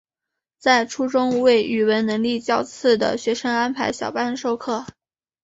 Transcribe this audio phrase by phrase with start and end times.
[0.57, 4.83] 在初中为语文能力较次的学生安排小班授课。